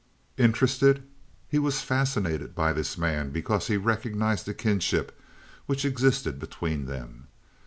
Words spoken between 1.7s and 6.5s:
fascinated by this man because he recognized the kinship which existed